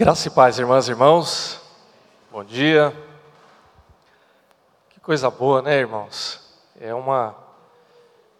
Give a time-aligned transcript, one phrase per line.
[0.00, 1.60] Graça e paz, irmãs e irmãos.
[2.32, 2.90] Bom dia.
[4.88, 6.40] Que coisa boa, né, irmãos?
[6.80, 7.36] É uma,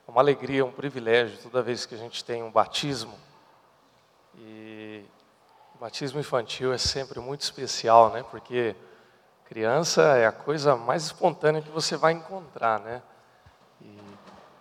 [0.09, 3.13] uma alegria, um privilégio toda vez que a gente tem um batismo.
[4.39, 5.05] E
[5.75, 8.25] o batismo infantil é sempre muito especial, né?
[8.31, 8.75] Porque
[9.45, 13.03] criança é a coisa mais espontânea que você vai encontrar, né?
[13.83, 13.99] E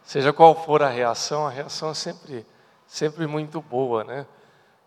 [0.03, 2.45] seja qual for a reação, a reação é sempre,
[2.85, 4.25] sempre muito boa, né?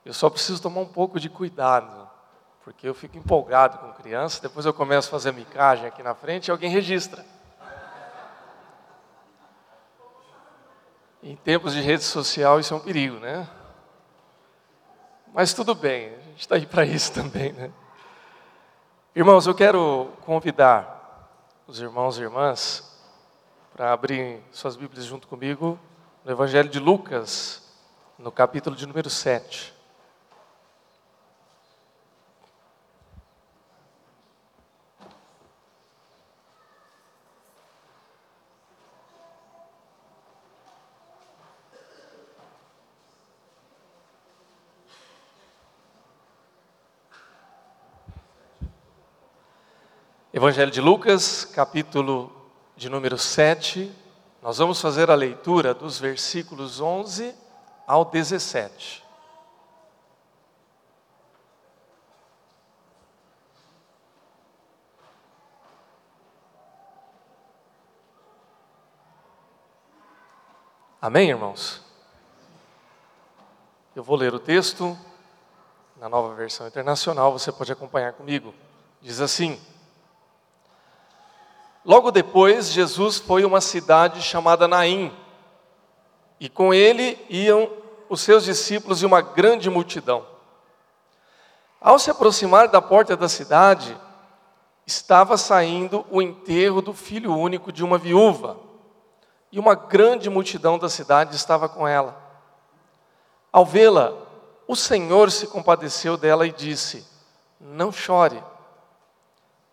[0.05, 2.11] Eu só preciso tomar um pouco de cuidado,
[2.65, 6.49] porque eu fico empolgado com criança, depois eu começo a fazer micagem aqui na frente
[6.49, 7.25] e alguém registra.
[11.23, 13.49] Em tempos de rede social isso é um perigo, né?
[15.33, 17.71] Mas tudo bem, a gente está aí para isso também, né?
[19.15, 21.29] Irmãos, eu quero convidar
[21.67, 22.91] os irmãos e irmãs
[23.75, 25.79] para abrir suas Bíblias junto comigo
[26.25, 27.63] no Evangelho de Lucas,
[28.19, 29.82] no capítulo de número 7.
[50.43, 52.29] Evangelho de Lucas, capítulo
[52.77, 53.93] de número 7.
[54.43, 57.33] Nós vamos fazer a leitura dos versículos 11
[57.87, 59.05] ao 17.
[71.01, 71.81] Amém, irmãos?
[73.95, 74.99] Eu vou ler o texto
[75.97, 78.53] na nova versão internacional, você pode acompanhar comigo.
[79.01, 79.57] Diz assim:
[81.85, 85.13] Logo depois, Jesus foi a uma cidade chamada Naim,
[86.39, 87.71] e com ele iam
[88.09, 90.25] os seus discípulos e uma grande multidão.
[91.81, 93.97] Ao se aproximar da porta da cidade,
[94.87, 98.57] estava saindo o enterro do filho único de uma viúva,
[99.51, 102.17] e uma grande multidão da cidade estava com ela.
[103.53, 104.15] Ao vê-la,
[104.67, 107.07] o Senhor se compadeceu dela e disse:
[107.61, 108.43] Não chore.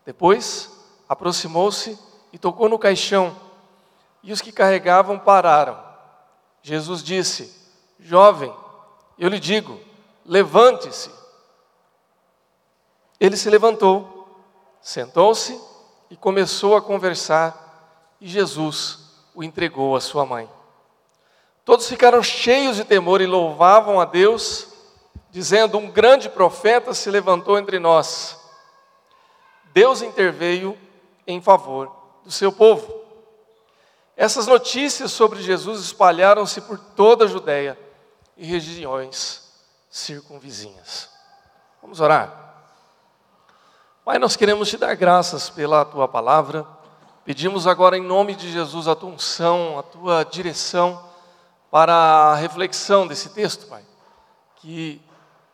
[0.06, 0.79] Depois,
[1.10, 1.98] aproximou-se
[2.32, 3.36] e tocou no caixão,
[4.22, 5.78] e os que carregavam pararam.
[6.62, 7.60] Jesus disse:
[8.00, 8.54] Jovem,
[9.18, 9.80] eu lhe digo,
[10.24, 11.12] levante-se.
[13.20, 14.28] Ele se levantou,
[14.80, 15.60] sentou-se
[16.10, 19.00] e começou a conversar, e Jesus
[19.34, 20.50] o entregou à sua mãe.
[21.66, 24.68] Todos ficaram cheios de temor e louvavam a Deus,
[25.32, 28.40] dizendo: Um grande profeta se levantou entre nós.
[29.74, 30.78] Deus interveio
[31.32, 32.92] em favor do seu povo.
[34.18, 37.80] Essas notícias sobre Jesus espalharam-se por toda a Judéia
[38.36, 39.50] e regiões
[39.90, 41.10] circunvizinhas.
[41.82, 42.48] Vamos orar.
[44.04, 46.66] Pai, nós queremos te dar graças pela tua palavra.
[47.24, 51.08] Pedimos agora em nome de Jesus a tua unção, a tua direção
[51.70, 53.86] para a reflexão desse texto, Pai.
[54.56, 55.00] Que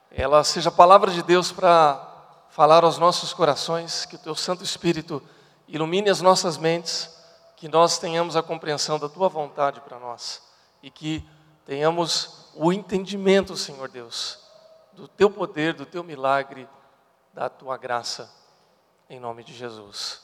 [0.10, 2.02] ela seja a palavra de Deus para
[2.50, 5.22] falar aos nossos corações, que o teu Santo Espírito
[5.68, 7.14] ilumine as nossas mentes,
[7.56, 10.42] que nós tenhamos a compreensão da tua vontade para nós
[10.84, 11.28] e que
[11.66, 14.40] tenhamos o entendimento, Senhor Deus,
[14.94, 16.68] do teu poder, do teu milagre,
[17.34, 18.32] da tua graça,
[19.10, 20.22] em nome de Jesus.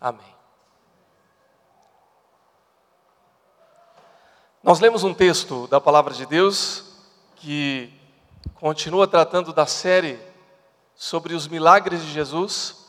[0.00, 0.36] Amém.
[4.62, 6.84] Nós lemos um texto da palavra de Deus
[7.36, 7.92] que
[8.56, 10.18] continua tratando da série
[10.94, 12.84] sobre os milagres de Jesus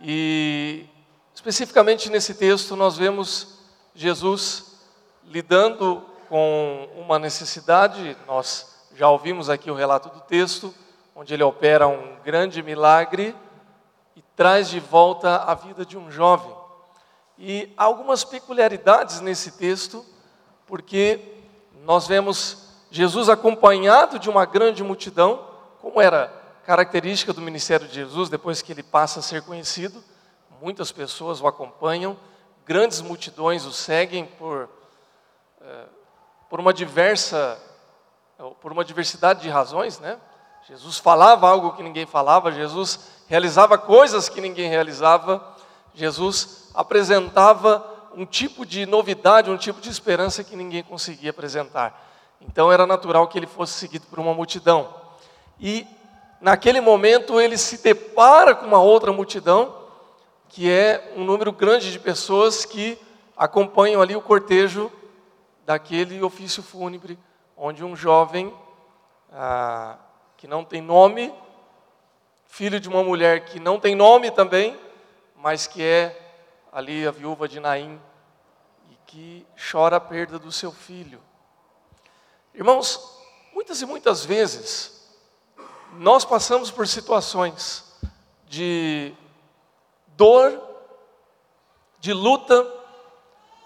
[0.00, 0.86] e
[1.34, 3.58] Especificamente nesse texto, nós vemos
[3.94, 4.76] Jesus
[5.24, 10.74] lidando com uma necessidade, nós já ouvimos aqui o relato do texto,
[11.16, 13.34] onde ele opera um grande milagre
[14.14, 16.54] e traz de volta a vida de um jovem.
[17.38, 20.04] E há algumas peculiaridades nesse texto,
[20.66, 21.18] porque
[21.82, 25.46] nós vemos Jesus acompanhado de uma grande multidão,
[25.80, 26.32] como era
[26.64, 30.02] característica do ministério de Jesus depois que ele passa a ser conhecido
[30.62, 32.16] muitas pessoas o acompanham,
[32.64, 34.68] grandes multidões o seguem por,
[35.60, 35.84] é,
[36.48, 37.60] por, uma diversa,
[38.60, 40.20] por uma diversidade de razões, né?
[40.68, 45.44] Jesus falava algo que ninguém falava, Jesus realizava coisas que ninguém realizava,
[45.92, 52.08] Jesus apresentava um tipo de novidade, um tipo de esperança que ninguém conseguia apresentar.
[52.40, 54.94] Então era natural que ele fosse seguido por uma multidão.
[55.58, 55.84] E
[56.40, 59.81] naquele momento ele se depara com uma outra multidão
[60.52, 62.96] que é um número grande de pessoas que
[63.36, 64.92] acompanham ali o cortejo
[65.66, 67.18] daquele ofício fúnebre,
[67.56, 68.54] onde um jovem
[69.32, 69.98] ah,
[70.36, 71.34] que não tem nome
[72.52, 74.78] filho de uma mulher que não tem nome também,
[75.34, 76.34] mas que é
[76.70, 77.98] ali a viúva de Naim
[78.90, 81.18] e que chora a perda do seu filho.
[82.52, 83.18] Irmãos,
[83.54, 85.08] muitas e muitas vezes
[85.94, 87.90] nós passamos por situações
[88.46, 89.14] de
[90.22, 90.56] dor,
[91.98, 92.64] de luta,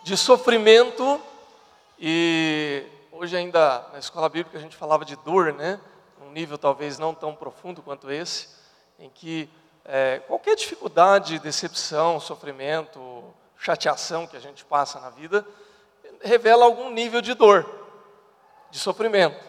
[0.03, 1.21] de sofrimento
[1.99, 2.83] e
[3.13, 5.79] hoje ainda na escola bíblica a gente falava de dor, né?
[6.19, 8.49] Um nível talvez não tão profundo quanto esse,
[8.99, 9.51] em que
[9.85, 13.23] é, qualquer dificuldade, decepção, sofrimento,
[13.59, 15.47] chateação que a gente passa na vida,
[16.23, 17.67] revela algum nível de dor,
[18.71, 19.45] de sofrimento.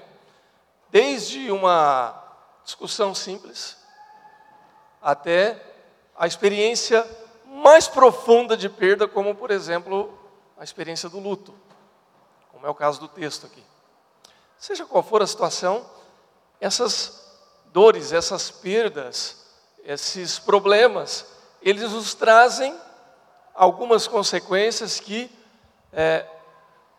[0.89, 2.21] Desde uma
[2.65, 3.77] discussão simples,
[5.01, 5.76] até
[6.17, 7.05] a experiência
[7.45, 10.17] mais profunda de perda, como por exemplo
[10.57, 11.53] a experiência do luto,
[12.51, 13.63] como é o caso do texto aqui.
[14.57, 15.85] Seja qual for a situação,
[16.59, 17.23] essas
[17.71, 19.45] dores, essas perdas,
[19.83, 21.25] esses problemas,
[21.61, 22.75] eles nos trazem
[23.53, 25.29] algumas consequências que,
[25.93, 26.25] é,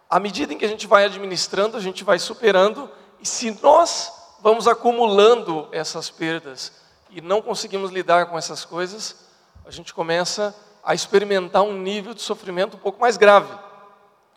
[0.08, 2.88] à medida em que a gente vai administrando, a gente vai superando,
[3.20, 6.72] e se nós vamos acumulando essas perdas
[7.10, 9.26] e não conseguimos lidar com essas coisas,
[9.64, 13.52] a gente começa a experimentar um nível de sofrimento um pouco mais grave,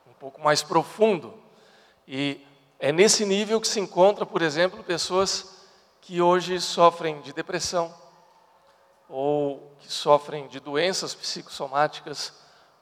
[0.08, 1.34] um pouco mais profundo.
[2.08, 2.46] E
[2.80, 5.62] é nesse nível que se encontra, por exemplo, pessoas
[6.02, 7.94] que hoje sofrem de depressão,
[9.08, 12.34] ou que sofrem de doenças psicossomáticas,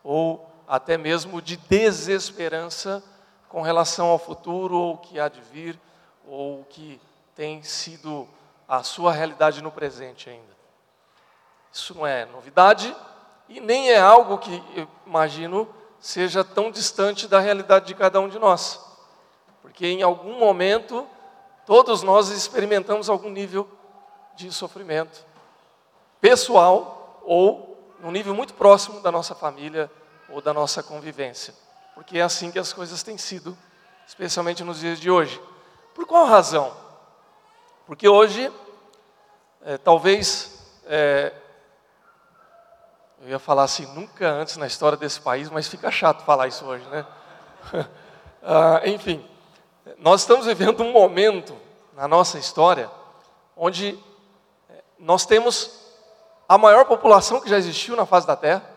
[0.04, 3.04] ou até mesmo de desesperança
[3.50, 5.80] com relação ao futuro, ou o que há de vir,
[6.26, 7.02] ou o que
[7.36, 8.28] tem sido
[8.70, 10.56] a sua realidade no presente ainda.
[11.74, 12.96] Isso não é novidade
[13.50, 15.68] e nem é algo que eu imagino
[16.00, 18.80] seja tão distante da realidade de cada um de nós.
[19.64, 21.08] Porque em algum momento
[21.66, 23.68] todos nós experimentamos algum nível
[24.36, 25.26] de sofrimento
[26.22, 29.92] pessoal ou num nível muito próximo da nossa família
[30.30, 31.56] ou da nossa convivência.
[31.96, 33.58] Porque é assim que as coisas têm sido,
[34.08, 35.42] especialmente nos dias de hoje.
[35.96, 36.89] Por qual razão?
[37.90, 38.54] Porque hoje,
[39.64, 41.34] é, talvez, é,
[43.20, 46.64] eu ia falar assim, nunca antes na história desse país, mas fica chato falar isso
[46.66, 47.04] hoje, né?
[48.44, 49.28] ah, enfim,
[49.98, 51.58] nós estamos vivendo um momento
[51.96, 52.92] na nossa história
[53.58, 53.98] onde
[54.70, 55.96] é, nós temos
[56.48, 58.70] a maior população que já existiu na face da Terra.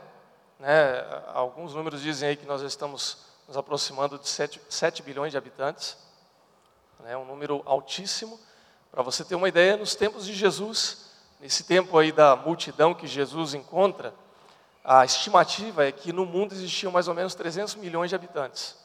[0.59, 1.05] Né?
[1.35, 5.99] Alguns números dizem aí que nós estamos nos aproximando de 7, 7 bilhões de habitantes.
[7.00, 7.14] Né?
[7.14, 8.41] um número altíssimo.
[8.92, 11.10] Para você ter uma ideia, nos tempos de Jesus,
[11.40, 14.14] nesse tempo aí da multidão que Jesus encontra,
[14.84, 18.76] a estimativa é que no mundo existiam mais ou menos 300 milhões de habitantes.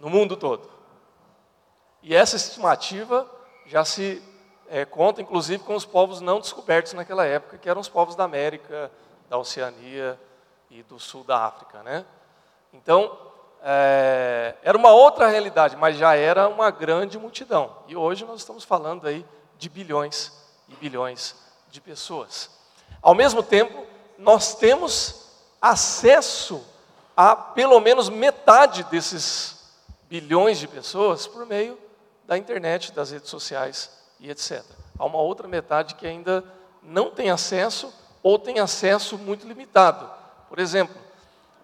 [0.00, 0.66] No mundo todo.
[2.02, 3.30] E essa estimativa
[3.66, 4.22] já se
[4.68, 8.24] é, conta inclusive com os povos não descobertos naquela época, que eram os povos da
[8.24, 8.90] América,
[9.28, 10.18] da Oceania
[10.70, 11.82] e do sul da África.
[11.82, 12.06] Né?
[12.72, 13.33] Então,
[13.66, 17.74] é, era uma outra realidade, mas já era uma grande multidão.
[17.88, 19.24] E hoje nós estamos falando aí
[19.58, 20.30] de bilhões
[20.68, 21.34] e bilhões
[21.70, 22.50] de pessoas.
[23.00, 23.86] Ao mesmo tempo,
[24.18, 25.30] nós temos
[25.62, 26.62] acesso
[27.16, 29.72] a pelo menos metade desses
[30.10, 31.78] bilhões de pessoas por meio
[32.26, 34.62] da internet, das redes sociais e etc.
[34.98, 36.44] Há uma outra metade que ainda
[36.82, 37.90] não tem acesso
[38.22, 40.10] ou tem acesso muito limitado.
[40.50, 40.94] Por exemplo,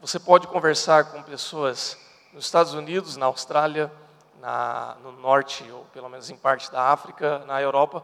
[0.01, 1.99] você pode conversar com pessoas
[2.33, 3.93] nos Estados Unidos, na Austrália,
[4.41, 8.03] na, no norte, ou pelo menos em parte da África, na Europa,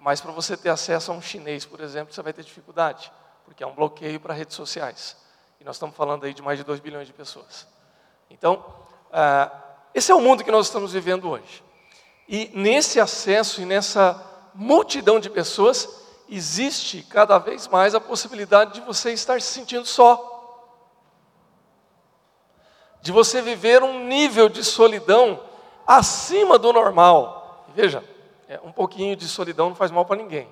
[0.00, 3.12] mas para você ter acesso a um chinês, por exemplo, você vai ter dificuldade,
[3.44, 5.16] porque há um bloqueio para redes sociais.
[5.60, 7.68] E nós estamos falando aí de mais de 2 bilhões de pessoas.
[8.28, 8.64] Então,
[9.10, 9.56] uh,
[9.94, 11.62] esse é o mundo que nós estamos vivendo hoje.
[12.28, 14.20] E nesse acesso e nessa
[14.54, 15.88] multidão de pessoas,
[16.28, 20.37] existe cada vez mais a possibilidade de você estar se sentindo só.
[23.00, 25.40] De você viver um nível de solidão
[25.86, 27.64] acima do normal.
[27.74, 28.04] Veja,
[28.48, 30.48] é, um pouquinho de solidão não faz mal para ninguém.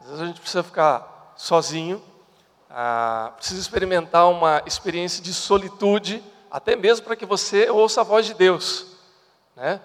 [0.00, 2.02] Às vezes a gente precisa ficar sozinho,
[2.70, 8.26] ah, precisa experimentar uma experiência de solitude, até mesmo para que você ouça a voz
[8.26, 8.86] de Deus.
[9.56, 9.80] Né?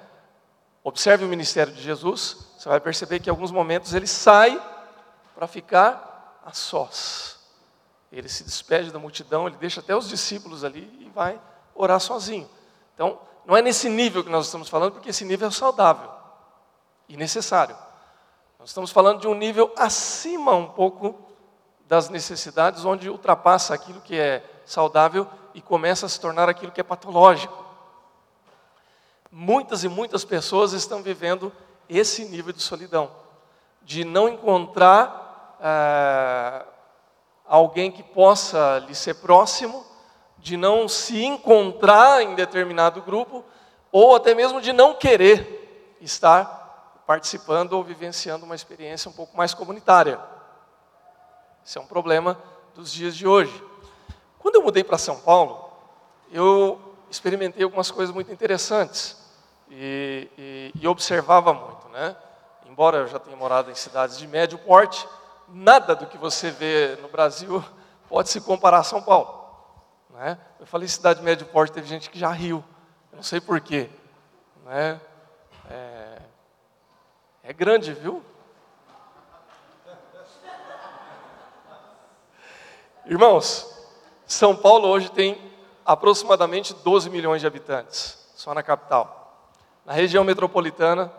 [0.84, 4.62] Observe o ministério de Jesus, você vai perceber que em alguns momentos ele sai
[5.36, 7.40] para ficar a sós.
[8.12, 11.40] Ele se despede da multidão, ele deixa até os discípulos ali e vai
[11.76, 12.50] orar sozinho.
[12.94, 16.10] Então, não é nesse nível que nós estamos falando, porque esse nível é saudável
[17.10, 17.76] e necessário.
[18.60, 21.20] Nós estamos falando de um nível acima um pouco
[21.88, 26.80] das necessidades, onde ultrapassa aquilo que é saudável e começa a se tornar aquilo que
[26.80, 27.72] é patológico
[29.32, 31.54] muitas e muitas pessoas estão vivendo
[31.88, 33.22] esse nível de solidão.
[33.84, 36.66] de não encontrar é,
[37.48, 39.84] alguém que possa lhe ser próximo,
[40.42, 43.46] de não se encontrar em determinado grupo,
[43.92, 49.54] ou até mesmo de não querer estar participando ou vivenciando uma experiência um pouco mais
[49.54, 50.20] comunitária.
[51.66, 52.38] Esse é um problema
[52.74, 53.64] dos dias de hoje.
[54.40, 55.70] Quando eu mudei para São Paulo,
[56.32, 59.18] eu experimentei algumas coisas muito interessantes
[59.70, 62.16] e, e, e, observava muito, né?
[62.66, 65.08] Embora eu já tenha morado em cidades de médio porte,
[65.50, 67.64] nada do que você vê no Brasil
[68.10, 69.41] pode se comparar a São Paulo.
[70.22, 70.38] Né?
[70.60, 72.64] Eu falei cidade de médio porte, teve gente que já riu,
[73.12, 73.90] eu não sei porquê.
[74.64, 75.02] Né?
[75.68, 76.22] É,
[77.42, 78.24] é grande, viu?
[83.04, 83.68] Irmãos,
[84.28, 85.42] São Paulo hoje tem
[85.84, 89.50] aproximadamente 12 milhões de habitantes, só na capital.
[89.84, 91.12] Na região metropolitana,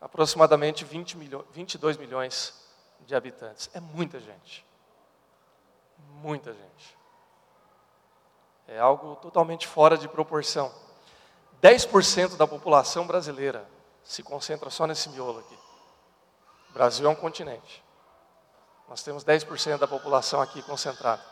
[0.00, 2.54] aproximadamente 20 milho, 22 milhões
[3.00, 3.68] de habitantes.
[3.74, 4.64] É muita gente.
[6.22, 6.96] Muita gente.
[8.68, 10.72] É algo totalmente fora de proporção.
[11.62, 13.68] 10% da população brasileira
[14.02, 15.58] se concentra só nesse miolo aqui.
[16.70, 17.82] O Brasil é um continente.
[18.88, 21.22] Nós temos 10% da população aqui concentrada.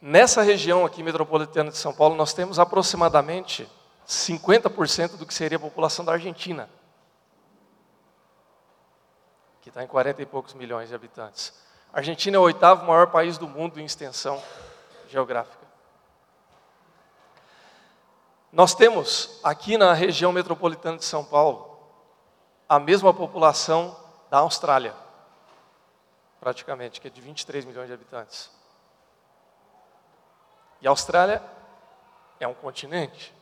[0.00, 3.68] Nessa região aqui metropolitana de São Paulo, nós temos aproximadamente
[4.06, 6.68] 50% do que seria a população da Argentina,
[9.60, 11.52] que está em 40 e poucos milhões de habitantes.
[11.92, 14.42] A Argentina é o oitavo maior país do mundo em extensão
[15.08, 15.69] geográfica.
[18.52, 21.78] Nós temos aqui na região metropolitana de São Paulo
[22.68, 23.96] a mesma população
[24.28, 24.94] da Austrália,
[26.40, 28.50] praticamente, que é de 23 milhões de habitantes.
[30.80, 31.42] E a Austrália
[32.40, 33.32] é um continente.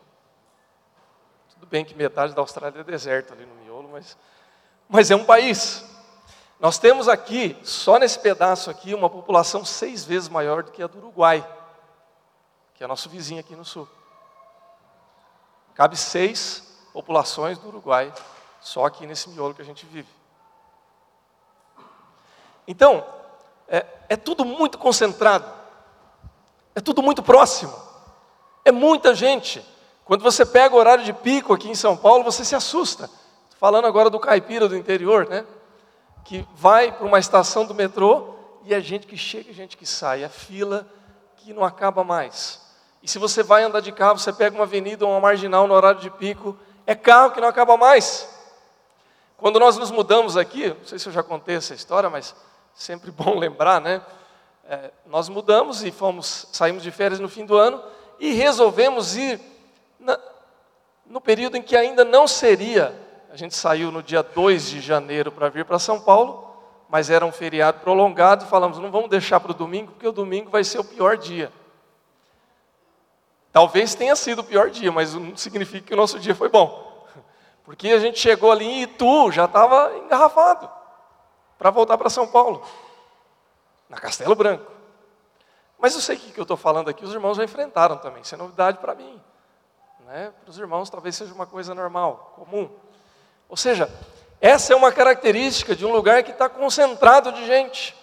[1.51, 4.17] Tudo bem que metade da Austrália é deserto ali no miolo, mas,
[4.89, 5.85] mas é um país.
[6.61, 10.87] Nós temos aqui, só nesse pedaço aqui, uma população seis vezes maior do que a
[10.87, 11.47] do Uruguai,
[12.75, 13.89] que é nosso vizinho aqui no sul.
[15.79, 18.13] Cabe seis populações do Uruguai,
[18.61, 20.09] só aqui nesse miolo que a gente vive.
[22.67, 23.07] Então,
[23.69, 25.49] é, é tudo muito concentrado.
[26.75, 27.73] É tudo muito próximo.
[28.65, 29.65] É muita gente.
[30.05, 33.09] Quando você pega o horário de pico aqui em São Paulo, você se assusta.
[33.61, 35.47] Falando agora do caipira do interior, né?
[36.25, 39.87] Que vai para uma estação do metrô e é gente que chega e gente que
[39.87, 40.25] sai.
[40.25, 40.85] É fila
[41.37, 42.68] que não acaba mais.
[43.03, 45.75] E se você vai andar de carro, você pega uma avenida ou uma marginal no
[45.75, 48.29] horário de pico, é carro que não acaba mais.
[49.37, 52.35] Quando nós nos mudamos aqui, não sei se eu já contei essa história, mas
[52.75, 54.03] sempre bom lembrar, né?
[54.69, 57.83] é, nós mudamos e fomos, saímos de férias no fim do ano
[58.21, 59.41] e resolvemos ir
[59.99, 60.19] na,
[61.07, 62.95] no período em que ainda não seria.
[63.33, 66.47] A gente saiu no dia 2 de janeiro para vir para São Paulo,
[66.87, 70.13] mas era um feriado prolongado e falamos, não vamos deixar para o domingo, porque o
[70.13, 71.51] domingo vai ser o pior dia.
[73.53, 77.07] Talvez tenha sido o pior dia, mas não significa que o nosso dia foi bom.
[77.65, 80.71] Porque a gente chegou ali em Itu, já estava engarrafado,
[81.59, 82.63] para voltar para São Paulo
[83.89, 84.71] na Castelo Branco.
[85.79, 88.23] Mas eu sei que o que eu estou falando aqui, os irmãos já enfrentaram também,
[88.23, 89.21] isso é novidade para mim.
[90.07, 90.33] Né?
[90.43, 92.71] Para os irmãos talvez seja uma coisa normal, comum.
[93.49, 93.91] Ou seja,
[94.41, 97.95] essa é uma característica de um lugar que está concentrado de gente.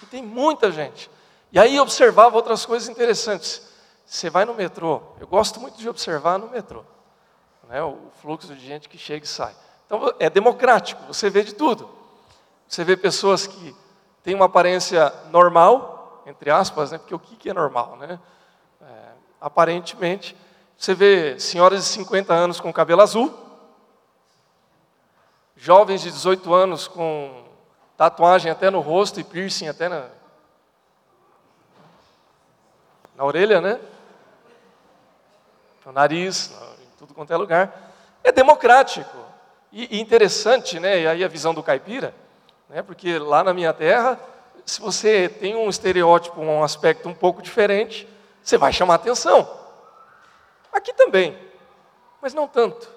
[0.00, 1.10] Que tem muita gente.
[1.52, 3.62] E aí observava outras coisas interessantes.
[4.06, 6.84] Você vai no metrô, eu gosto muito de observar no metrô.
[7.68, 7.82] Né?
[7.82, 9.54] O fluxo de gente que chega e sai.
[9.84, 11.90] Então é democrático, você vê de tudo.
[12.68, 13.76] Você vê pessoas que
[14.22, 16.98] tem uma aparência normal, entre aspas, né?
[16.98, 17.96] porque o que é normal?
[17.96, 18.18] Né?
[18.80, 19.08] É,
[19.40, 20.36] aparentemente,
[20.78, 23.34] você vê senhoras de 50 anos com cabelo azul,
[25.56, 27.44] jovens de 18 anos com
[27.96, 30.08] tatuagem até no rosto e piercing até na,
[33.16, 33.80] na orelha, né?
[35.86, 36.52] No nariz,
[36.82, 37.94] em tudo quanto é lugar.
[38.22, 39.16] É democrático.
[39.72, 41.00] E, e interessante, né?
[41.00, 42.14] E aí a visão do caipira
[42.68, 42.82] né?
[42.82, 44.18] Porque lá na minha terra,
[44.64, 48.08] se você tem um estereótipo, um aspecto um pouco diferente,
[48.42, 49.48] você vai chamar atenção.
[50.72, 51.38] Aqui também,
[52.20, 52.88] mas não tanto,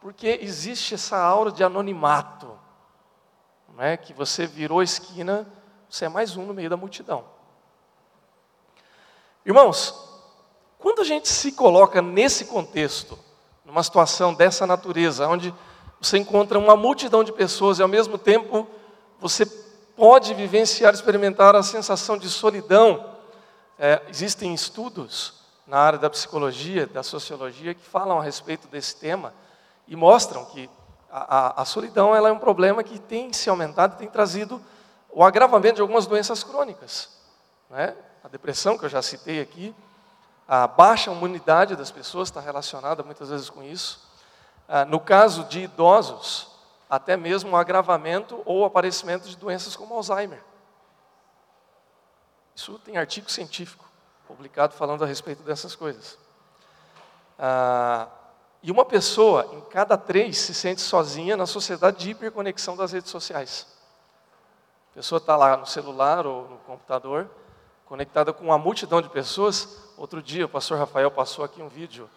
[0.00, 2.58] porque existe essa aura de anonimato,
[3.76, 3.96] né?
[3.96, 5.46] que você virou esquina,
[5.88, 7.24] você é mais um no meio da multidão.
[9.46, 10.13] Irmãos,
[10.84, 13.18] quando a gente se coloca nesse contexto,
[13.64, 15.52] numa situação dessa natureza, onde
[15.98, 18.68] você encontra uma multidão de pessoas e ao mesmo tempo
[19.18, 19.46] você
[19.96, 23.16] pode vivenciar, experimentar a sensação de solidão.
[23.78, 29.32] É, existem estudos na área da psicologia, da sociologia, que falam a respeito desse tema
[29.88, 30.68] e mostram que
[31.10, 34.60] a, a, a solidão ela é um problema que tem se aumentado, tem trazido
[35.10, 37.08] o agravamento de algumas doenças crônicas.
[37.70, 37.96] Né?
[38.22, 39.74] A depressão, que eu já citei aqui,
[40.46, 44.06] a baixa imunidade das pessoas está relacionada muitas vezes com isso.
[44.68, 46.48] Ah, no caso de idosos,
[46.88, 50.42] até mesmo o agravamento ou aparecimento de doenças como Alzheimer.
[52.54, 53.84] Isso tem artigo científico
[54.26, 56.18] publicado falando a respeito dessas coisas.
[57.38, 58.08] Ah,
[58.62, 63.10] e uma pessoa em cada três se sente sozinha na sociedade de hiperconexão das redes
[63.10, 63.66] sociais.
[64.92, 67.28] A pessoa está lá no celular ou no computador,
[67.86, 69.92] conectada com uma multidão de pessoas.
[69.96, 72.08] Outro dia o pastor Rafael passou aqui um vídeo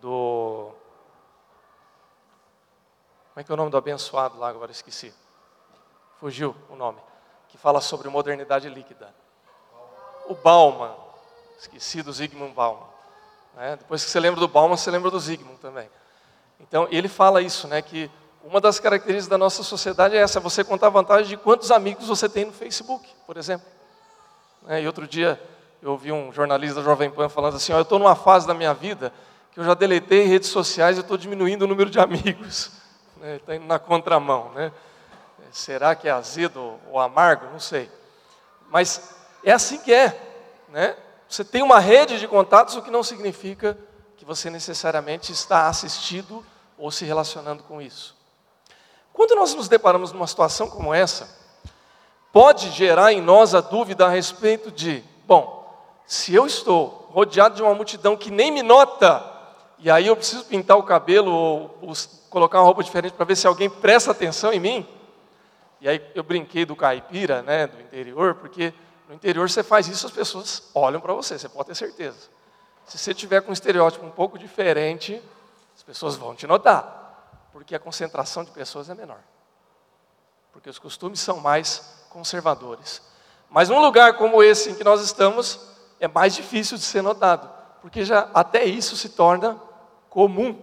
[0.00, 0.70] do.
[3.32, 4.48] Como é que é o nome do abençoado lá?
[4.48, 5.12] Agora esqueci.
[6.20, 7.00] Fugiu o nome.
[7.48, 9.14] Que fala sobre modernidade líquida.
[10.26, 10.94] O Bauman.
[11.58, 12.86] Esqueci do Zygmunt Bauman.
[13.54, 13.76] Né?
[13.76, 15.88] Depois que você lembra do Bauman, você lembra do Zygmunt também.
[16.60, 18.10] Então, ele fala isso, né, que
[18.42, 22.06] uma das características da nossa sociedade é essa, você contar a vantagem de quantos amigos
[22.06, 23.66] você tem no Facebook, por exemplo.
[24.64, 25.40] Né, e outro dia
[25.82, 28.72] eu ouvi um jornalista da Jovem Pan falando assim, eu estou numa fase da minha
[28.72, 29.12] vida
[29.52, 32.72] que eu já deletei redes sociais e estou diminuindo o número de amigos.
[33.22, 34.50] Está né, indo na contramão.
[34.52, 34.72] Né?
[35.52, 37.46] Será que é azedo ou amargo?
[37.52, 37.90] Não sei.
[38.70, 40.18] Mas é assim que é.
[40.68, 40.96] Né?
[41.28, 43.78] Você tem uma rede de contatos, o que não significa
[44.16, 46.44] que você necessariamente está assistido
[46.76, 48.16] ou se relacionando com isso.
[49.12, 51.43] Quando nós nos deparamos numa situação como essa,
[52.34, 55.64] pode gerar em nós a dúvida a respeito de, bom,
[56.04, 59.24] se eu estou rodeado de uma multidão que nem me nota,
[59.78, 61.92] e aí eu preciso pintar o cabelo ou, ou
[62.28, 64.86] colocar uma roupa diferente para ver se alguém presta atenção em mim,
[65.80, 68.74] e aí eu brinquei do caipira, né, do interior, porque
[69.08, 72.28] no interior você faz isso, as pessoas olham para você, você pode ter certeza.
[72.84, 75.22] Se você tiver com um estereótipo um pouco diferente,
[75.74, 77.04] as pessoas vão te notar
[77.54, 79.20] porque a concentração de pessoas é menor.
[80.52, 83.02] Porque os costumes são mais conservadores.
[83.50, 85.60] Mas num lugar como esse em que nós estamos,
[85.98, 87.50] é mais difícil de ser notado,
[87.82, 89.60] porque já até isso se torna
[90.08, 90.56] comum,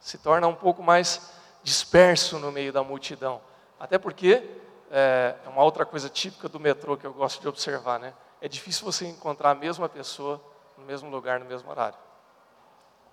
[0.00, 1.30] se torna um pouco mais
[1.62, 3.40] disperso no meio da multidão.
[3.78, 4.42] Até porque
[4.90, 8.12] é, é uma outra coisa típica do metrô que eu gosto de observar, né?
[8.40, 10.42] É difícil você encontrar a mesma pessoa
[10.76, 11.98] no mesmo lugar, no mesmo horário.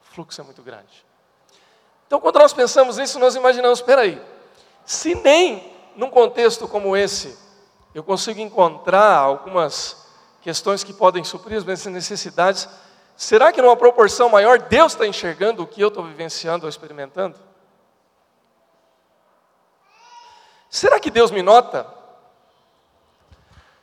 [0.01, 1.05] O fluxo é muito grande.
[2.07, 4.21] Então, quando nós pensamos nisso, nós imaginamos: espera aí,
[4.85, 7.37] se nem num contexto como esse
[7.93, 10.07] eu consigo encontrar algumas
[10.41, 12.69] questões que podem suprir as minhas necessidades,
[13.15, 17.35] será que numa proporção maior Deus está enxergando o que eu estou vivenciando ou experimentando?
[20.69, 21.87] Será que Deus me nota?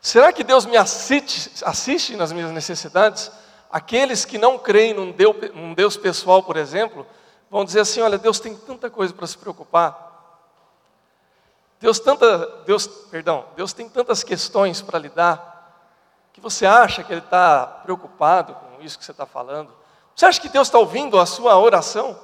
[0.01, 3.33] Será que Deus me assiste, assiste nas minhas necessidades?
[3.69, 7.05] Aqueles que não creem num Deus, num Deus pessoal, por exemplo,
[7.51, 10.04] vão dizer assim: olha, Deus tem tanta coisa para se preocupar.
[11.81, 15.53] Deus tanta, Deus, perdão, Deus tem tantas questões para lidar
[16.33, 19.73] que você acha que Ele está preocupado com isso que você está falando.
[20.15, 22.19] Você acha que Deus está ouvindo a sua oração?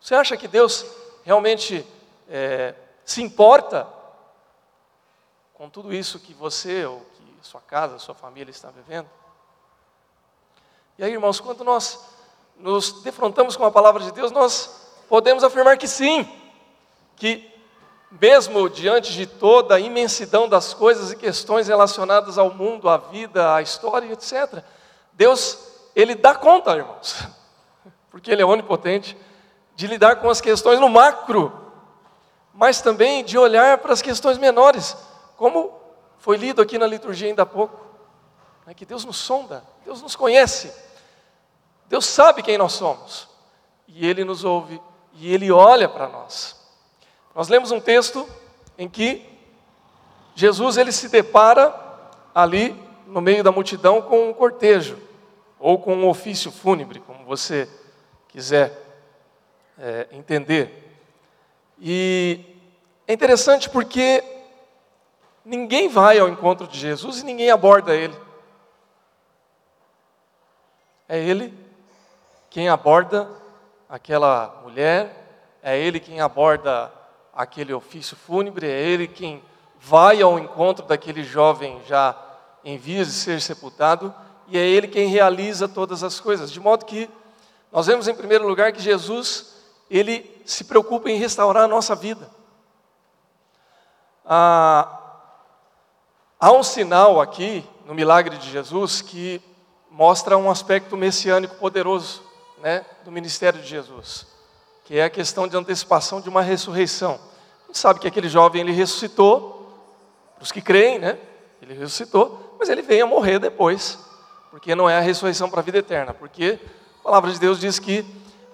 [0.00, 0.84] Você acha que Deus
[1.24, 1.86] realmente
[2.28, 2.74] é,
[3.04, 3.86] se importa
[5.54, 9.08] com tudo isso que você ou que sua casa, sua família está vivendo?
[10.98, 12.04] E aí, irmãos, quando nós
[12.56, 16.28] nos defrontamos com a palavra de Deus, nós podemos afirmar que sim,
[17.16, 17.53] que
[18.20, 23.54] mesmo diante de toda a imensidão das coisas e questões relacionadas ao mundo, à vida,
[23.54, 24.62] à história, etc.,
[25.12, 25.58] Deus,
[25.94, 27.26] Ele dá conta, irmãos,
[28.10, 29.16] porque Ele é onipotente,
[29.76, 31.52] de lidar com as questões no macro,
[32.52, 34.96] mas também de olhar para as questões menores,
[35.36, 35.72] como
[36.18, 37.78] foi lido aqui na liturgia ainda há pouco,
[38.64, 40.72] né, que Deus nos sonda, Deus nos conhece,
[41.88, 43.28] Deus sabe quem nós somos.
[43.86, 44.80] E Ele nos ouve
[45.12, 46.63] e Ele olha para nós.
[47.34, 48.28] Nós lemos um texto
[48.78, 49.26] em que
[50.34, 51.74] Jesus ele se depara
[52.34, 52.74] ali
[53.06, 54.98] no meio da multidão com um cortejo
[55.58, 57.68] ou com um ofício fúnebre, como você
[58.28, 58.80] quiser
[59.78, 60.98] é, entender.
[61.80, 62.40] E
[63.06, 64.22] é interessante porque
[65.44, 68.16] ninguém vai ao encontro de Jesus e ninguém aborda ele.
[71.08, 71.52] É ele
[72.48, 73.28] quem aborda
[73.88, 75.12] aquela mulher,
[75.62, 76.92] é ele quem aborda
[77.34, 79.42] aquele ofício fúnebre, é ele quem
[79.80, 82.16] vai ao encontro daquele jovem já
[82.64, 84.14] em vias de ser sepultado,
[84.48, 86.50] e é ele quem realiza todas as coisas.
[86.50, 87.08] De modo que
[87.72, 89.54] nós vemos em primeiro lugar que Jesus,
[89.90, 92.30] ele se preocupa em restaurar a nossa vida.
[94.24, 95.00] Ah,
[96.38, 99.42] há um sinal aqui no milagre de Jesus que
[99.90, 102.22] mostra um aspecto messiânico poderoso
[102.58, 104.33] né, do ministério de Jesus.
[104.84, 107.18] Que é a questão de antecipação de uma ressurreição.
[107.64, 109.54] A gente sabe que aquele jovem ele ressuscitou,
[110.40, 111.18] os que creem, né?
[111.62, 113.98] Ele ressuscitou, mas ele veio a morrer depois,
[114.50, 116.58] porque não é a ressurreição para a vida eterna, porque
[117.00, 118.04] a palavra de Deus diz que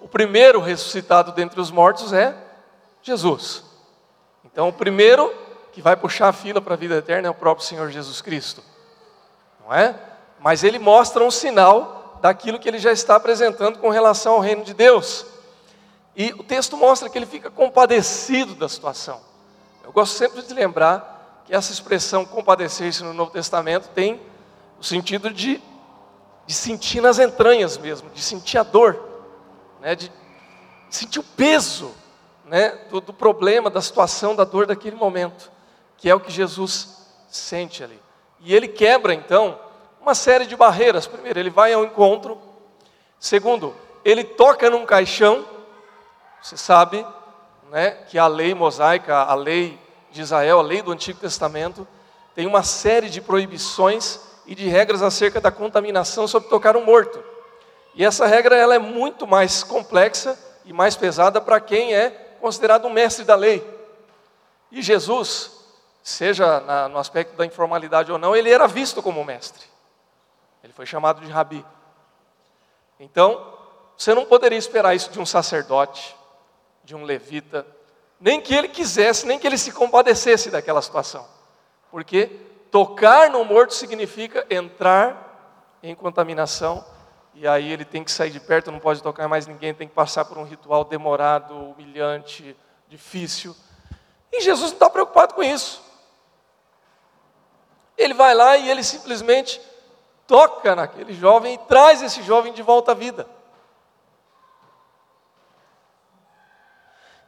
[0.01, 2.35] o primeiro ressuscitado dentre os mortos é
[3.03, 3.65] Jesus.
[4.45, 5.35] Então, o primeiro
[5.73, 8.63] que vai puxar a fila para a vida eterna é o próprio Senhor Jesus Cristo,
[9.65, 9.95] não é?
[10.39, 14.65] Mas ele mostra um sinal daquilo que ele já está apresentando com relação ao reino
[14.65, 15.27] de Deus.
[16.21, 19.23] E o texto mostra que ele fica compadecido da situação.
[19.83, 24.21] Eu gosto sempre de lembrar que essa expressão compadecer-se no Novo Testamento tem
[24.79, 25.59] o sentido de,
[26.47, 29.03] de sentir nas entranhas mesmo, de sentir a dor,
[29.81, 30.13] né, de
[30.91, 31.91] sentir o peso
[32.45, 35.51] né, do, do problema, da situação, da dor daquele momento,
[35.97, 36.99] que é o que Jesus
[37.31, 37.99] sente ali.
[38.41, 39.59] E ele quebra então
[40.03, 41.07] uma série de barreiras.
[41.07, 42.39] Primeiro, ele vai ao encontro.
[43.19, 45.59] Segundo, ele toca num caixão
[46.43, 47.07] você sabe
[47.71, 49.79] né, que a lei mosaica, a lei
[50.11, 51.87] de Israel, a lei do Antigo Testamento,
[52.35, 57.23] tem uma série de proibições e de regras acerca da contaminação sobre tocar um morto.
[57.95, 62.87] E essa regra ela é muito mais complexa e mais pesada para quem é considerado
[62.87, 63.65] um mestre da lei.
[64.71, 65.51] E Jesus,
[66.03, 69.65] seja na, no aspecto da informalidade ou não, ele era visto como mestre.
[70.63, 71.65] Ele foi chamado de rabi.
[72.99, 73.55] Então,
[73.97, 76.17] você não poderia esperar isso de um sacerdote,
[76.91, 77.65] de um levita,
[78.21, 81.25] nem que ele quisesse, nem que ele se compadecesse daquela situação.
[81.89, 82.27] Porque
[82.69, 86.85] tocar no morto significa entrar em contaminação,
[87.33, 89.95] e aí ele tem que sair de perto, não pode tocar mais ninguém, tem que
[89.95, 92.57] passar por um ritual demorado, humilhante,
[92.89, 93.55] difícil.
[94.33, 95.81] E Jesus não está preocupado com isso.
[97.97, 99.61] Ele vai lá e ele simplesmente
[100.27, 103.29] toca naquele jovem e traz esse jovem de volta à vida.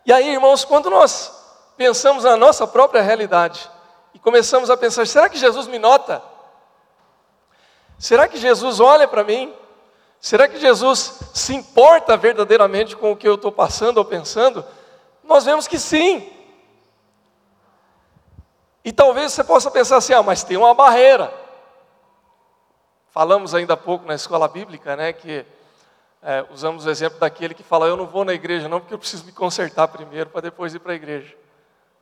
[0.04, 1.32] E aí, irmãos, quando nós
[1.76, 3.70] pensamos na nossa própria realidade
[4.12, 6.22] e começamos a pensar: será que Jesus me nota?
[7.98, 9.54] Será que Jesus olha para mim?
[10.20, 14.64] Será que Jesus se importa verdadeiramente com o que eu estou passando ou pensando?
[15.22, 16.30] Nós vemos que sim.
[18.84, 21.32] E talvez você possa pensar assim: ah, mas tem uma barreira.
[23.10, 25.44] Falamos ainda há pouco na escola bíblica, né, que
[26.24, 28.98] é, usamos o exemplo daquele que fala: Eu não vou na igreja, não, porque eu
[28.98, 31.36] preciso me consertar primeiro para depois ir para a igreja.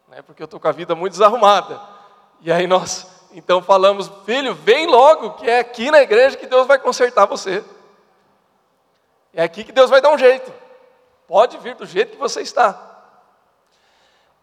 [0.09, 1.81] Né, porque eu estou com a vida muito desarrumada.
[2.43, 6.67] E aí nós, então, falamos: Filho, vem logo, que é aqui na igreja que Deus
[6.67, 7.65] vai consertar você.
[9.33, 10.53] É aqui que Deus vai dar um jeito.
[11.27, 12.89] Pode vir do jeito que você está.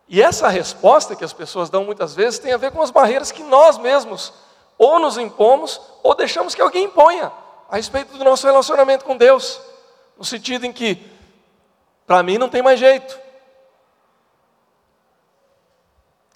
[0.08, 3.32] E essa resposta que as pessoas dão muitas vezes tem a ver com as barreiras
[3.32, 4.34] que nós mesmos
[4.78, 7.30] ou nos impomos ou deixamos que alguém imponha
[7.70, 9.62] a respeito do nosso relacionamento com Deus,
[10.18, 11.06] no sentido em que,
[12.06, 13.20] para mim, não tem mais jeito.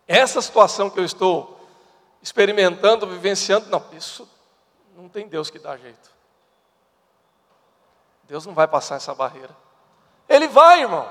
[0.08, 1.58] Essa situação que eu estou
[2.22, 4.30] experimentando, vivenciando, não, isso
[4.96, 6.12] não tem Deus que dá jeito.
[8.24, 9.56] Deus não vai passar essa barreira.
[10.28, 11.10] Ele vai, irmão.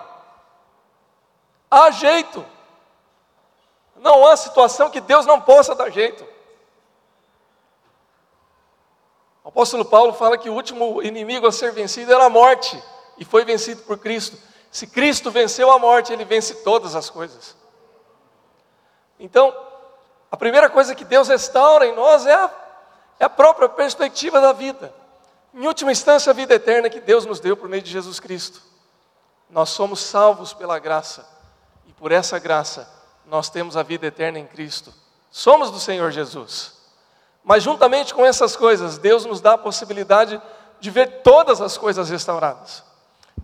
[1.70, 2.44] Há jeito.
[3.96, 6.26] Não há situação que Deus não possa dar jeito.
[9.50, 12.80] O apóstolo Paulo fala que o último inimigo a ser vencido era a morte,
[13.18, 14.38] e foi vencido por Cristo.
[14.70, 17.56] Se Cristo venceu a morte, ele vence todas as coisas.
[19.18, 19.52] Então,
[20.30, 22.48] a primeira coisa que Deus restaura em nós é a,
[23.18, 24.94] é a própria perspectiva da vida.
[25.52, 28.62] Em última instância, a vida eterna que Deus nos deu por meio de Jesus Cristo.
[29.50, 31.28] Nós somos salvos pela graça,
[31.88, 32.88] e por essa graça,
[33.26, 34.94] nós temos a vida eterna em Cristo.
[35.28, 36.79] Somos do Senhor Jesus.
[37.42, 40.40] Mas juntamente com essas coisas, Deus nos dá a possibilidade
[40.78, 42.84] de ver todas as coisas restauradas.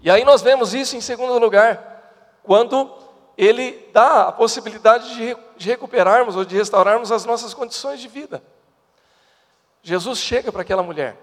[0.02, 2.90] E aí nós vemos isso em segundo lugar, quando
[3.36, 8.42] Ele dá a possibilidade de, de recuperarmos ou de restaurarmos as nossas condições de vida.
[9.82, 11.16] Jesus chega para aquela mulher,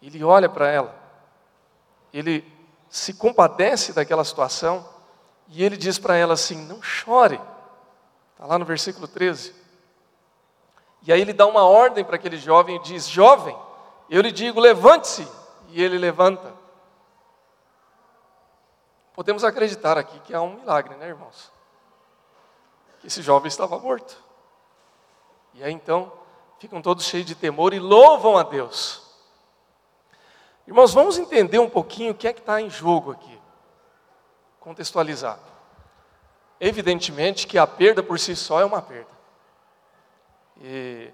[0.00, 0.94] ele olha para ela,
[2.12, 2.44] ele
[2.88, 4.86] se compadece daquela situação
[5.48, 7.40] e ele diz para ela assim: Não chore.
[8.32, 9.59] Está lá no versículo 13.
[11.02, 13.56] E aí ele dá uma ordem para aquele jovem e diz: Jovem,
[14.08, 15.26] eu lhe digo, levante-se.
[15.68, 16.52] E ele levanta.
[19.14, 21.52] Podemos acreditar aqui que há um milagre, né, irmãos?
[23.00, 24.16] Que esse jovem estava morto.
[25.54, 26.12] E aí então
[26.58, 29.02] ficam todos cheios de temor e louvam a Deus.
[30.66, 33.40] Irmãos, vamos entender um pouquinho o que é que está em jogo aqui.
[34.60, 35.38] Contextualizar.
[36.60, 39.19] Evidentemente que a perda por si só é uma perda.
[40.60, 41.10] E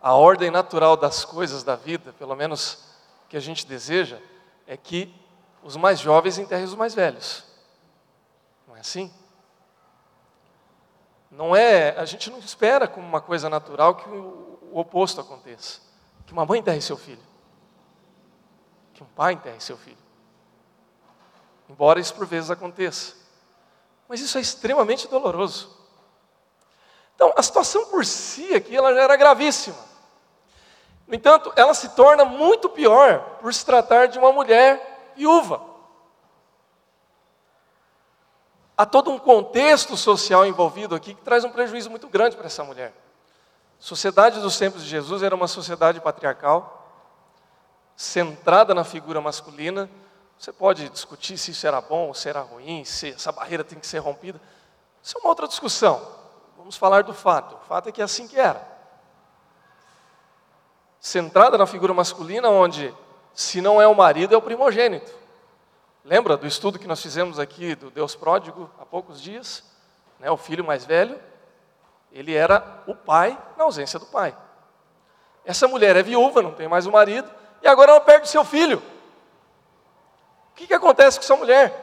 [0.00, 2.84] a ordem natural das coisas da vida, pelo menos
[3.28, 4.18] que a gente deseja,
[4.66, 5.14] é que
[5.62, 7.44] os mais jovens enterrem os mais velhos.
[8.66, 9.12] Não é assim?
[11.30, 15.80] Não é, a gente não espera como uma coisa natural que o, o oposto aconteça.
[16.26, 17.22] Que uma mãe enterre seu filho.
[18.94, 19.98] Que um pai enterre seu filho.
[21.68, 23.14] Embora isso por vezes aconteça.
[24.08, 25.77] Mas isso é extremamente doloroso.
[27.18, 29.76] Então, a situação por si aqui, ela já era gravíssima.
[31.04, 35.60] No entanto, ela se torna muito pior por se tratar de uma mulher viúva.
[38.76, 42.62] Há todo um contexto social envolvido aqui que traz um prejuízo muito grande para essa
[42.62, 42.94] mulher.
[43.80, 46.88] A sociedade dos tempos de Jesus era uma sociedade patriarcal,
[47.96, 49.90] centrada na figura masculina.
[50.38, 53.76] Você pode discutir se isso era bom ou se era ruim, se essa barreira tem
[53.76, 54.40] que ser rompida.
[55.02, 56.17] Isso é uma outra discussão.
[56.68, 57.54] Vamos falar do fato.
[57.54, 58.60] O fato é que é assim que era.
[61.00, 62.94] Centrada na figura masculina, onde
[63.32, 65.10] se não é o marido, é o primogênito.
[66.04, 69.64] Lembra do estudo que nós fizemos aqui do Deus pródigo há poucos dias?
[70.20, 71.18] Né, o filho mais velho,
[72.12, 74.36] ele era o pai na ausência do pai.
[75.46, 77.30] Essa mulher é viúva, não tem mais o marido,
[77.62, 78.82] e agora ela perde seu filho.
[80.52, 81.82] O que, que acontece com essa mulher?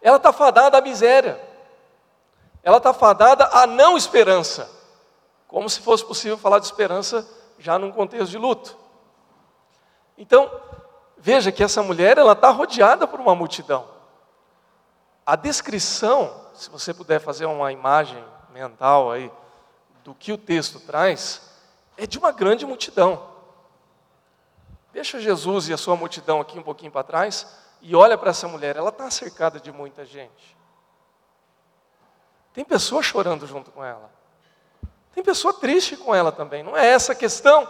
[0.00, 1.55] Ela está fadada à miséria.
[2.66, 4.70] Ela está fadada à não esperança.
[5.48, 7.26] Como se fosse possível falar de esperança
[7.58, 8.76] já num contexto de luto.
[10.18, 10.50] Então,
[11.18, 13.88] Veja que essa mulher ela está rodeada por uma multidão.
[15.24, 19.32] A descrição, se você puder fazer uma imagem mental aí
[20.04, 21.42] do que o texto traz,
[21.96, 23.28] é de uma grande multidão.
[24.92, 27.46] Deixa Jesus e a sua multidão aqui um pouquinho para trás
[27.80, 30.55] e olha para essa mulher, ela está cercada de muita gente.
[32.56, 34.10] Tem pessoa chorando junto com ela.
[35.14, 36.62] Tem pessoa triste com ela também.
[36.62, 37.68] Não é essa a questão.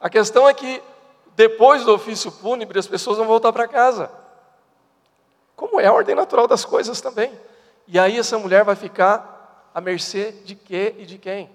[0.00, 0.82] A questão é que
[1.36, 4.10] depois do ofício fúnebre, as pessoas vão voltar para casa.
[5.54, 7.32] Como é a ordem natural das coisas também.
[7.86, 11.48] E aí essa mulher vai ficar à mercê de quê e de quem?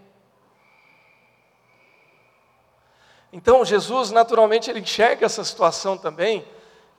[3.34, 6.48] Então Jesus naturalmente ele enxerga essa situação também,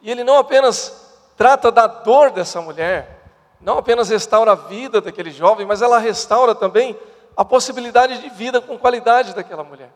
[0.02, 3.21] e ele não apenas trata da dor dessa mulher,
[3.62, 6.98] não apenas restaura a vida daquele jovem, mas ela restaura também
[7.36, 9.90] a possibilidade de vida com qualidade daquela mulher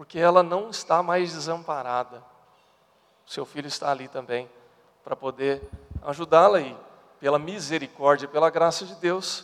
[0.00, 2.24] porque ela não está mais desamparada.
[3.26, 4.50] Seu filho está ali também
[5.04, 5.60] para poder
[6.00, 6.74] ajudá-la e
[7.20, 9.40] pela misericórdia, pela graça de Deus.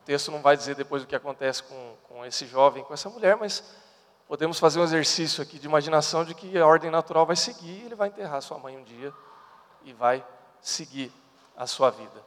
[0.00, 3.10] O texto não vai dizer depois o que acontece com, com esse jovem, com essa
[3.10, 3.76] mulher, mas
[4.28, 7.96] podemos fazer um exercício aqui de imaginação de que a ordem natural vai seguir, ele
[7.96, 9.12] vai enterrar sua mãe um dia
[9.82, 10.24] e vai
[10.68, 11.12] seguir
[11.56, 12.24] a sua vida.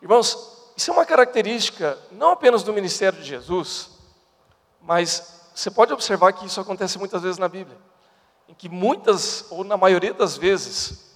[0.00, 3.90] Irmãos, isso é uma característica não apenas do ministério de Jesus,
[4.80, 7.76] mas você pode observar que isso acontece muitas vezes na Bíblia,
[8.48, 11.12] em que muitas, ou na maioria das vezes,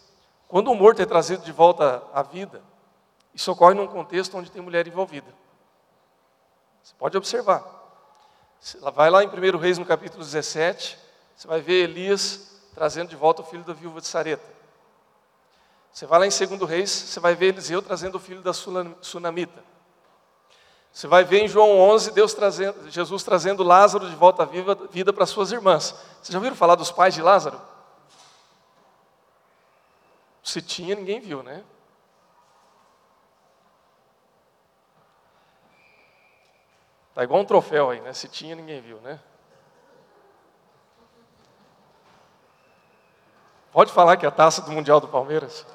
[0.48, 2.60] quando o morto é trazido de volta à vida,
[3.32, 5.32] isso ocorre num contexto onde tem mulher envolvida.
[6.82, 7.64] Você pode observar.
[8.92, 10.98] Vai lá em 1 Reis, no capítulo 17,
[11.36, 14.55] você vai ver Elias trazendo de volta o filho da viúva de Sareta.
[15.96, 19.64] Você vai lá em 2 Reis, você vai ver Eliseu trazendo o filho da Sunamita.
[20.92, 24.74] Você vai ver em João 11 Deus trazendo, Jesus trazendo Lázaro de volta à vida,
[24.90, 25.92] vida para suas irmãs.
[26.20, 27.58] Vocês já ouviram falar dos pais de Lázaro?
[30.44, 31.64] Se tinha, ninguém viu, né?
[37.14, 38.12] Tá igual um troféu aí, né?
[38.12, 39.18] Se tinha, ninguém viu, né?
[43.72, 45.74] Pode falar que é a taça do Mundial do Palmeiras?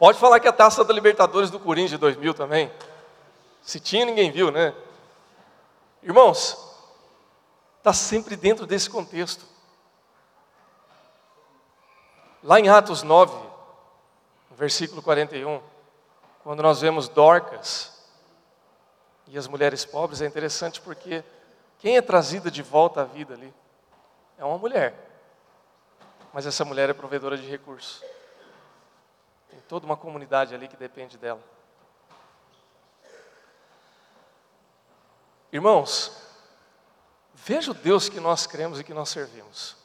[0.00, 2.72] Pode falar que a taça da Libertadores do Corinthians de 2000 também.
[3.60, 4.74] Se tinha, ninguém viu, né?
[6.02, 6.56] Irmãos,
[7.76, 9.44] está sempre dentro desse contexto.
[12.42, 13.36] Lá em Atos 9,
[14.52, 15.60] versículo 41,
[16.42, 18.02] quando nós vemos Dorcas
[19.26, 21.22] e as mulheres pobres, é interessante porque
[21.78, 23.52] quem é trazida de volta à vida ali
[24.38, 24.94] é uma mulher.
[26.32, 28.02] Mas essa mulher é provedora de recursos.
[29.50, 31.42] Tem toda uma comunidade ali que depende dela.
[35.52, 36.12] Irmãos,
[37.34, 39.76] veja o Deus que nós cremos e que nós servimos.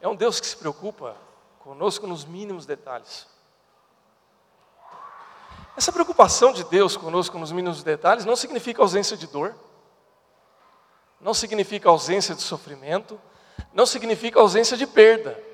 [0.00, 1.16] É um Deus que se preocupa
[1.58, 3.26] conosco nos mínimos detalhes.
[5.76, 9.54] Essa preocupação de Deus conosco nos mínimos detalhes não significa ausência de dor,
[11.20, 13.20] não significa ausência de sofrimento,
[13.74, 15.45] não significa ausência de perda.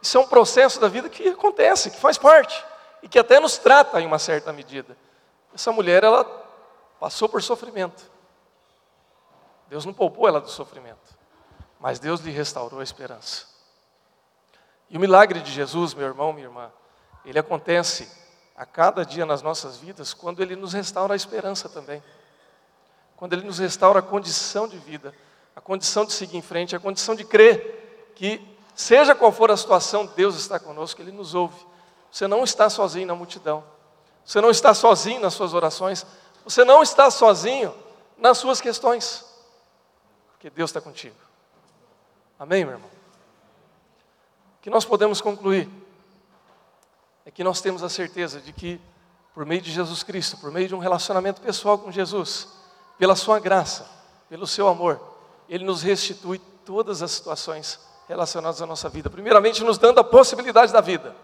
[0.00, 2.64] Isso é um processo da vida que acontece, que faz parte
[3.02, 4.96] e que até nos trata em uma certa medida.
[5.54, 6.24] Essa mulher, ela
[7.00, 8.10] passou por sofrimento.
[9.68, 11.16] Deus não poupou ela do sofrimento.
[11.80, 13.46] mas Deus lhe restaurou a esperança.
[14.90, 16.72] E o milagre de Jesus, meu irmão, minha irmã,
[17.24, 18.10] ele acontece
[18.56, 22.02] a cada dia nas nossas vidas quando ele nos restaura a esperança também.
[23.16, 25.14] Quando ele nos restaura a condição de vida,
[25.54, 29.56] a condição de seguir em frente, a condição de crer que, seja qual for a
[29.56, 31.66] situação, Deus está conosco, ele nos ouve.
[32.12, 33.64] Você não está sozinho na multidão.
[34.24, 36.06] Você não está sozinho nas suas orações.
[36.44, 37.74] Você não está sozinho
[38.16, 39.24] nas suas questões.
[40.30, 41.16] Porque Deus está contigo.
[42.38, 42.88] Amém, meu irmão?
[44.58, 45.68] O que nós podemos concluir
[47.26, 48.80] é que nós temos a certeza de que,
[49.34, 52.46] por meio de Jesus Cristo, por meio de um relacionamento pessoal com Jesus,
[52.96, 53.90] pela Sua graça,
[54.28, 55.00] pelo Seu amor,
[55.48, 59.10] Ele nos restitui todas as situações relacionadas à nossa vida.
[59.10, 61.14] Primeiramente, nos dando a possibilidade da vida,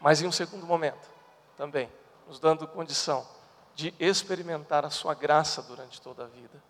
[0.00, 1.08] mas em um segundo momento,
[1.56, 1.90] também,
[2.28, 3.26] nos dando condição
[3.74, 6.62] de experimentar a Sua graça durante toda a vida.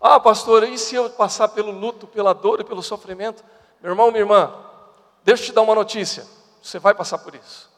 [0.00, 3.44] Ah, pastor, e se eu passar pelo luto, pela dor e pelo sofrimento?
[3.80, 4.52] Meu irmão, minha irmã,
[5.22, 6.26] deixa eu te dar uma notícia.
[6.60, 7.70] Você vai passar por isso.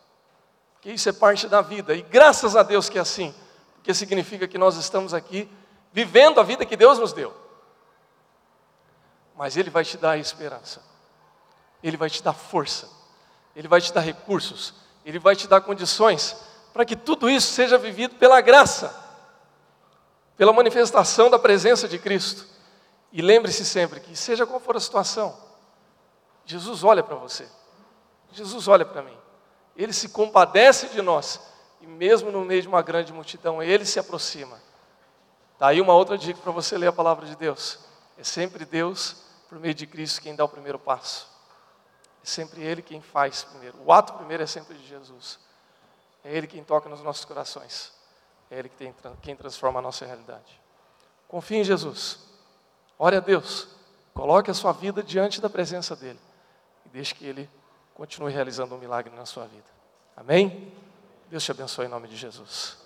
[0.75, 1.95] Porque isso é parte da vida.
[1.95, 3.35] E graças a Deus que é assim.
[3.75, 5.49] Porque significa que nós estamos aqui
[5.93, 7.46] vivendo a vida que Deus nos deu.
[9.37, 10.83] Mas Ele vai te dar esperança.
[11.83, 12.88] Ele vai te dar força.
[13.55, 14.75] Ele vai te dar recursos.
[15.05, 16.37] Ele vai te dar condições
[16.77, 18.94] para que tudo isso seja vivido pela graça,
[20.37, 22.46] pela manifestação da presença de Cristo.
[23.11, 25.35] E lembre-se sempre que, seja qual for a situação,
[26.44, 27.49] Jesus olha para você,
[28.31, 29.16] Jesus olha para mim,
[29.75, 31.40] Ele se compadece de nós,
[31.81, 34.61] e mesmo no meio de uma grande multidão, Ele se aproxima.
[35.55, 37.79] Está aí uma outra dica para você ler a palavra de Deus:
[38.18, 39.16] é sempre Deus,
[39.49, 41.29] por meio de Cristo, quem dá o primeiro passo.
[42.23, 43.79] É sempre Ele quem faz primeiro.
[43.85, 45.39] O ato primeiro é sempre de Jesus.
[46.25, 47.93] É Ele quem toca nos nossos corações.
[48.51, 50.61] É Ele que tem, quem transforma a nossa realidade.
[51.29, 52.19] Confie em Jesus.
[52.99, 53.69] Ore a Deus.
[54.15, 56.19] Coloque a sua vida diante da presença dEle
[56.97, 57.49] deixe que Ele
[57.95, 59.67] continue realizando um milagre na sua vida.
[60.17, 60.73] Amém?
[61.29, 62.79] Deus te abençoe em nome de Jesus.